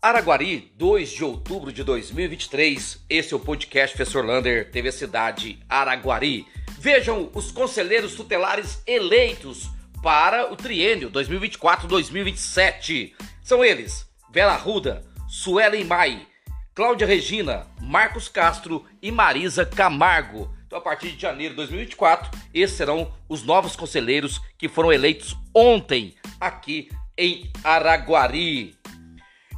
Araguari, 0.00 0.72
2 0.76 1.10
de 1.10 1.24
outubro 1.24 1.72
de 1.72 1.82
2023. 1.82 3.04
Esse 3.10 3.34
é 3.34 3.36
o 3.36 3.40
podcast 3.40 3.96
Professor 3.96 4.24
Lander, 4.24 4.70
TV 4.70 4.92
Cidade 4.92 5.58
Araguari. 5.68 6.46
Vejam 6.78 7.28
os 7.34 7.50
conselheiros 7.50 8.14
tutelares 8.14 8.80
eleitos 8.86 9.68
para 10.00 10.52
o 10.52 10.56
triênio 10.56 11.10
2024-2027. 11.10 13.12
São 13.42 13.64
eles: 13.64 14.08
Vera 14.30 14.54
Ruda, 14.54 15.04
Suelen 15.28 15.82
Mai, 15.82 16.28
Cláudia 16.76 17.04
Regina, 17.04 17.66
Marcos 17.80 18.28
Castro 18.28 18.86
e 19.02 19.10
Marisa 19.10 19.66
Camargo. 19.66 20.54
Então, 20.64 20.78
a 20.78 20.82
partir 20.82 21.10
de 21.10 21.20
janeiro 21.20 21.54
de 21.54 21.56
2024, 21.56 22.30
esses 22.54 22.76
serão 22.76 23.12
os 23.28 23.42
novos 23.42 23.74
conselheiros 23.74 24.40
que 24.56 24.68
foram 24.68 24.92
eleitos 24.92 25.36
ontem 25.52 26.14
aqui 26.40 26.88
em 27.18 27.50
Araguari. 27.64 28.77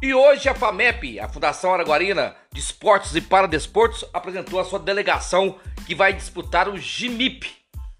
E 0.00 0.14
hoje 0.14 0.48
a 0.48 0.54
FAMEP, 0.54 1.18
a 1.18 1.28
Fundação 1.28 1.74
Araguarina 1.74 2.36
de 2.52 2.60
Esportes 2.60 3.16
e 3.16 3.20
Paradesportos, 3.20 4.04
apresentou 4.12 4.60
a 4.60 4.64
sua 4.64 4.78
delegação 4.78 5.56
que 5.88 5.94
vai 5.94 6.12
disputar 6.12 6.68
o 6.68 6.78
GIMIP, 6.78 7.50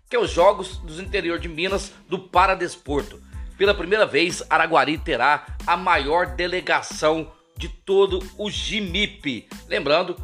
que 0.08 0.14
é 0.14 0.18
os 0.18 0.30
Jogos 0.30 0.76
dos 0.76 1.00
Interior 1.00 1.40
de 1.40 1.48
Minas 1.48 1.92
do 2.08 2.16
Paradesporto. 2.16 3.20
Pela 3.56 3.74
primeira 3.74 4.06
vez, 4.06 4.44
Araguari 4.48 4.96
terá 4.96 5.44
a 5.66 5.76
maior 5.76 6.36
delegação 6.36 7.32
de 7.56 7.68
todo 7.68 8.20
o 8.38 8.48
GIMIP. 8.48 9.48
Lembrando, 9.66 10.16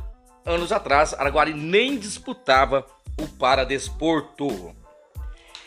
anos 0.46 0.70
atrás, 0.70 1.12
Araguari 1.12 1.54
nem 1.54 1.98
disputava 1.98 2.86
o 3.20 3.26
Paradesporto. 3.26 4.72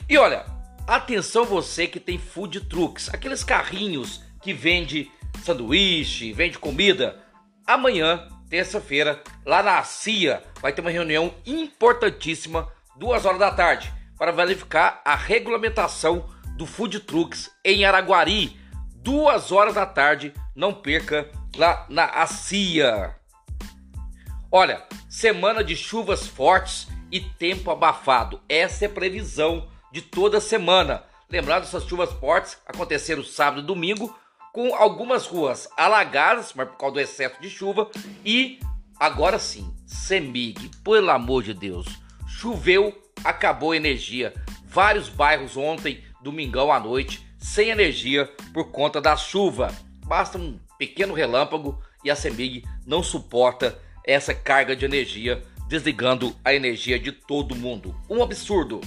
E 0.08 0.18
olha, 0.18 0.46
atenção 0.88 1.44
você 1.44 1.86
que 1.86 2.00
tem 2.00 2.18
food 2.18 2.62
trucks, 2.62 3.14
aqueles 3.14 3.44
carrinhos 3.44 4.22
que 4.42 4.54
vende 4.54 5.12
sanduíche, 5.44 6.34
vende 6.34 6.60
comida. 6.60 7.20
Amanhã, 7.66 8.28
terça-feira, 8.50 9.22
lá 9.46 9.62
na 9.62 9.84
CIA, 9.84 10.44
vai 10.62 10.72
ter 10.72 10.82
uma 10.82 10.90
reunião 10.90 11.34
importantíssima, 11.46 12.72
duas 12.96 13.26
horas 13.26 13.40
da 13.40 13.52
tarde, 13.52 13.94
para 14.18 14.32
verificar 14.32 15.02
a 15.06 15.16
regulamentação 15.16 16.30
do 16.56 16.66
Food 16.66 17.02
Trucks 17.02 17.52
em 17.64 17.86
Araguari. 17.86 18.60
Duas 18.96 19.52
horas 19.52 19.76
da 19.76 19.86
tarde, 19.86 20.34
não 20.56 20.74
perca 20.74 21.30
lá 21.56 21.86
na 21.90 22.26
CIA. 22.26 23.16
Olha, 24.52 24.84
semana 25.10 25.64
de 25.64 25.76
chuvas 25.76 26.28
fortes 26.28 26.88
e 27.12 27.20
tempo 27.20 27.70
abafado. 27.70 28.42
Essa 28.50 28.86
é 28.86 28.88
a 28.88 28.92
previsão 28.92 29.68
de 29.92 30.02
toda 30.02 30.40
semana. 30.40 31.04
Lembrando, 31.30 31.64
essas 31.64 31.84
chuvas 31.84 32.12
fortes 32.14 32.58
aconteceram 32.66 33.24
sábado 33.24 33.62
e 33.62 33.66
domingo, 33.66 34.18
com 34.58 34.74
algumas 34.74 35.28
ruas 35.28 35.70
alagadas, 35.78 36.52
mas 36.56 36.68
por 36.68 36.78
causa 36.78 36.96
do 36.96 37.00
excesso 37.00 37.40
de 37.40 37.48
chuva. 37.48 37.92
E 38.26 38.60
agora 39.00 39.38
sim, 39.38 39.72
Semig, 39.86 40.72
pelo 40.84 41.12
amor 41.12 41.44
de 41.44 41.54
Deus, 41.54 41.86
choveu, 42.28 42.92
acabou 43.24 43.74
a 43.74 43.78
energia. 43.78 44.34
Vários 44.66 45.10
bairros 45.10 45.56
ontem, 45.56 46.04
domingão 46.24 46.74
à 46.74 46.80
noite, 46.80 47.24
sem 47.38 47.70
energia 47.70 48.26
por 48.52 48.72
conta 48.72 49.00
da 49.00 49.16
chuva. 49.16 49.72
Basta 50.04 50.40
um 50.40 50.60
pequeno 50.76 51.14
relâmpago 51.14 51.80
e 52.04 52.10
a 52.10 52.16
Semig 52.16 52.66
não 52.84 53.04
suporta 53.04 53.80
essa 54.04 54.34
carga 54.34 54.76
de 54.76 54.86
energia, 54.86 55.40
desligando 55.68 56.36
a 56.44 56.52
energia 56.52 56.98
de 56.98 57.12
todo 57.12 57.56
mundo. 57.56 57.96
Um 58.10 58.24
absurdo. 58.24 58.82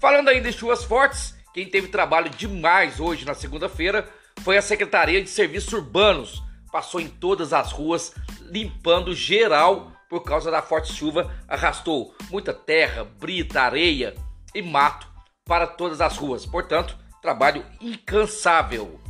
Falando 0.00 0.30
ainda 0.30 0.48
em 0.48 0.52
chuvas 0.52 0.82
fortes, 0.82 1.36
quem 1.54 1.70
teve 1.70 1.86
trabalho 1.86 2.28
demais 2.30 2.98
hoje 2.98 3.24
na 3.24 3.34
segunda-feira 3.34 4.18
foi 4.44 4.56
a 4.56 4.62
Secretaria 4.62 5.22
de 5.22 5.28
Serviços 5.28 5.72
Urbanos. 5.72 6.42
Passou 6.72 7.00
em 7.00 7.08
todas 7.08 7.52
as 7.52 7.72
ruas, 7.72 8.14
limpando 8.42 9.14
geral 9.14 9.92
por 10.08 10.24
causa 10.24 10.50
da 10.50 10.60
forte 10.60 10.92
chuva, 10.92 11.32
arrastou 11.46 12.12
muita 12.30 12.52
terra, 12.52 13.04
brita, 13.04 13.62
areia 13.62 14.14
e 14.52 14.60
mato 14.60 15.06
para 15.44 15.68
todas 15.68 16.00
as 16.00 16.16
ruas. 16.16 16.44
Portanto, 16.44 16.98
trabalho 17.22 17.64
incansável. 17.80 19.00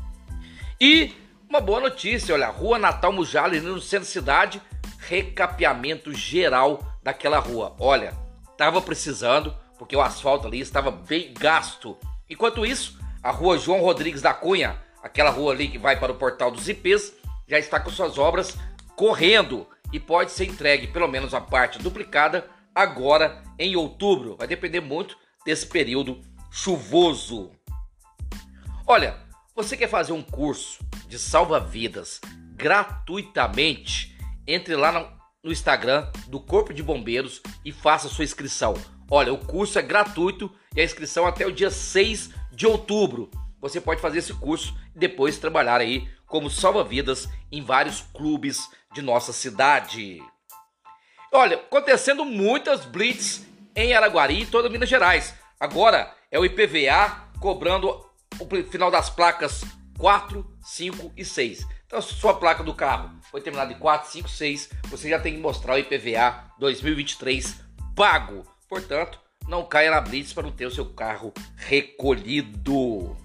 E 0.79 1.15
uma 1.49 1.61
boa 1.61 1.81
notícia, 1.81 2.35
olha, 2.35 2.49
Rua 2.49 2.79
Natal 2.79 3.13
Mujali, 3.13 3.61
no 3.61 3.81
centro 3.81 4.07
da 4.07 4.13
cidade, 4.13 4.63
recapeamento 4.99 6.13
geral 6.13 6.81
daquela 7.03 7.39
rua. 7.39 7.75
Olha, 7.81 8.15
estava 8.53 8.81
precisando, 8.83 9.57
porque 9.79 9.97
o 9.97 10.03
asfalto 10.03 10.47
ali 10.47 10.61
estava 10.61 10.91
bem 10.91 11.33
gasto. 11.33 11.97
Enquanto 12.29 12.67
isso, 12.67 12.99
a 13.23 13.31
Rua 13.31 13.59
João 13.59 13.81
Rodrigues 13.81 14.23
da 14.23 14.35
Cunha, 14.35 14.79
aquela 15.03 15.31
rua 15.31 15.53
ali 15.53 15.69
que 15.69 15.79
vai 15.79 15.99
para 15.99 16.13
o 16.13 16.17
portal 16.17 16.51
dos 16.51 16.69
IPs, 16.69 17.13
já 17.47 17.59
está 17.59 17.81
com 17.81 17.91
suas 17.91 18.19
obras 18.19 18.57
correndo 18.95 19.67
e 19.93 19.99
pode 19.99 20.31
ser 20.31 20.45
entregue 20.45 20.87
pelo 20.87 21.09
menos 21.09 21.35
a 21.35 21.41
parte 21.41 21.79
duplicada 21.79 22.49
agora 22.75 23.43
em 23.59 23.75
outubro. 23.77 24.37
Vai 24.37 24.47
depender 24.47 24.81
muito 24.81 25.17
desse 25.45 25.67
período 25.67 26.21
chuvoso. 26.51 27.51
Olha, 28.87 29.17
você 29.55 29.77
quer 29.77 29.89
fazer 29.89 30.13
um 30.13 30.23
curso 30.23 30.85
de 31.09 31.19
salva-vidas 31.19 32.21
gratuitamente? 32.55 34.17
Entre 34.47 34.75
lá 34.75 34.93
no, 34.93 35.21
Instagram 35.51 36.11
do 36.29 36.39
Corpo 36.39 36.75
de 36.75 36.83
Bombeiros 36.83 37.41
e 37.65 37.73
faça 37.73 38.09
sua 38.09 38.25
inscrição. 38.25 38.75
Olha, 39.11 39.33
o 39.33 39.39
curso 39.39 39.79
é 39.79 39.83
gratuito 39.83 40.53
e 40.77 40.81
a 40.81 40.85
inscrição 40.85 41.27
até 41.27 41.47
o 41.47 41.53
dia 41.53 41.71
6 41.71 42.31
de 42.53 42.67
outubro 42.67 43.31
você 43.61 43.81
pode 43.81 44.01
fazer 44.01 44.19
esse 44.19 44.35
curso 44.35 44.75
e 44.95 44.99
depois 44.99 45.39
trabalhar 45.39 45.81
aí 45.81 46.09
como 46.27 46.51
salva-vidas 46.51 47.29
em 47.51 47.63
vários 47.63 48.01
clubes 48.01 48.69
de 48.93 49.03
nossa 49.03 49.33
cidade. 49.33 50.23
Olha, 51.33 51.57
acontecendo 51.57 52.25
muitas 52.25 52.85
blitz 52.85 53.47
em 53.75 53.95
Araguari 53.95 54.43
e 54.43 54.47
toda 54.47 54.69
Minas 54.69 54.89
Gerais. 54.89 55.35
Agora 55.59 56.15
é 56.31 56.39
o 56.39 56.45
IPVA 56.45 57.29
cobrando 57.39 58.05
o 58.39 58.65
final 58.71 58.91
das 58.91 59.11
placas 59.11 59.63
4, 59.99 60.45
5 60.63 61.13
e 61.17 61.25
6. 61.25 61.67
Então, 61.87 62.01
se 62.01 62.15
sua 62.15 62.35
placa 62.35 62.63
do 62.63 62.75
carro 62.75 63.11
foi 63.31 63.41
terminada 63.41 63.73
em 63.73 63.79
4, 63.79 64.11
5, 64.11 64.29
6, 64.29 64.71
você 64.85 65.11
já 65.11 65.19
tem 65.19 65.35
que 65.35 65.41
mostrar 65.41 65.75
o 65.75 65.79
IPVA 65.79 66.53
2023 66.59 67.61
pago. 67.95 68.45
Portanto, 68.69 69.21
não 69.47 69.65
caia 69.65 69.91
na 69.91 70.01
blitz 70.01 70.33
para 70.33 70.45
não 70.45 70.53
ter 70.53 70.67
o 70.67 70.71
seu 70.71 70.87
carro 70.87 71.35
recolhido. 71.57 73.17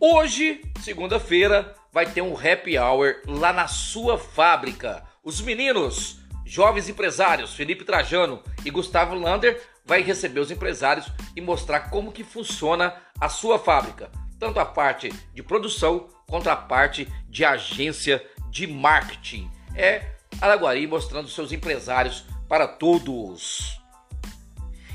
Hoje, 0.00 0.60
segunda-feira, 0.80 1.74
vai 1.92 2.06
ter 2.06 2.22
um 2.22 2.36
happy 2.36 2.78
hour 2.78 3.16
lá 3.26 3.52
na 3.52 3.66
sua 3.66 4.16
fábrica. 4.16 5.02
Os 5.24 5.40
meninos, 5.40 6.20
jovens 6.46 6.88
empresários, 6.88 7.52
Felipe 7.52 7.84
Trajano 7.84 8.40
e 8.64 8.70
Gustavo 8.70 9.16
Lander, 9.16 9.60
vai 9.84 10.00
receber 10.00 10.38
os 10.38 10.52
empresários 10.52 11.10
e 11.34 11.40
mostrar 11.40 11.90
como 11.90 12.12
que 12.12 12.22
funciona 12.22 12.94
a 13.20 13.28
sua 13.28 13.58
fábrica, 13.58 14.08
tanto 14.38 14.60
a 14.60 14.64
parte 14.64 15.12
de 15.34 15.42
produção 15.42 16.06
quanto 16.28 16.48
a 16.48 16.54
parte 16.54 17.08
de 17.28 17.44
agência 17.44 18.24
de 18.50 18.68
marketing. 18.68 19.50
É 19.74 20.12
Araguari 20.40 20.86
mostrando 20.86 21.28
seus 21.28 21.50
empresários 21.50 22.24
para 22.48 22.68
todos. 22.68 23.80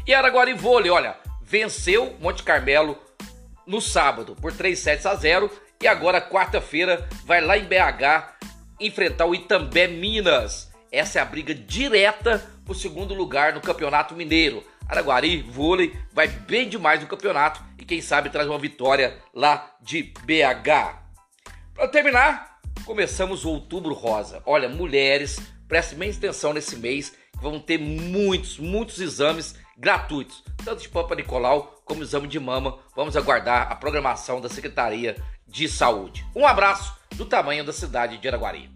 E 0.08 0.14
Araguari 0.14 0.54
Vôlei, 0.54 0.90
olha, 0.90 1.18
venceu 1.42 2.16
Monte 2.22 2.42
Carmelo 2.42 2.98
no 3.66 3.82
sábado 3.82 4.36
por 4.36 4.52
3 4.52 4.78
sets 4.78 5.06
a 5.06 5.16
0 5.16 5.50
e 5.82 5.88
agora 5.88 6.22
quarta-feira 6.22 7.08
vai 7.26 7.42
lá 7.42 7.58
em 7.58 7.66
BH 7.66 8.34
enfrentar 8.80 9.26
o 9.26 9.36
Itambé 9.36 9.88
Minas. 9.88 10.72
Essa 10.92 11.20
é 11.20 11.22
a 11.22 11.26
briga 11.26 11.54
direta 11.54 12.44
para 12.64 12.72
o 12.72 12.76
segundo 12.76 13.14
lugar 13.14 13.54
no 13.54 13.62
Campeonato 13.62 14.16
Mineiro. 14.16 14.64
Araguari 14.88 15.42
Vôlei 15.42 15.94
vai 16.12 16.28
bem 16.28 16.70
demais 16.70 17.02
no 17.02 17.08
campeonato 17.08 17.64
e 17.78 17.86
quem 17.86 18.02
sabe 18.02 18.30
traz 18.30 18.48
uma 18.48 18.60
vitória 18.60 19.18
lá 19.34 19.76
de 19.82 20.14
BH. 20.24 21.02
Para 21.74 21.88
terminar, 21.88 22.60
começamos 22.86 23.46
o 23.46 23.50
Outubro 23.50 23.94
Rosa. 23.94 24.42
Olha, 24.46 24.70
mulheres, 24.70 25.40
prestem 25.68 25.98
bem 25.98 26.12
atenção 26.12 26.54
nesse 26.54 26.76
mês 26.76 27.14
vão 27.44 27.60
ter 27.60 27.78
muitos, 27.78 28.58
muitos 28.58 29.00
exames 29.00 29.54
gratuitos, 29.78 30.42
tanto 30.64 30.82
de 30.82 30.88
Pampa 30.88 31.14
Nicolau 31.14 31.82
como 31.84 32.02
exame 32.02 32.26
de 32.26 32.40
mama. 32.40 32.80
Vamos 32.96 33.18
aguardar 33.18 33.70
a 33.70 33.76
programação 33.76 34.40
da 34.40 34.48
Secretaria 34.48 35.22
de 35.46 35.68
Saúde. 35.68 36.26
Um 36.34 36.48
abraço 36.48 36.96
do 37.16 37.26
tamanho 37.26 37.66
da 37.66 37.74
cidade 37.74 38.18
de 38.18 38.28
Araguari. 38.30 38.72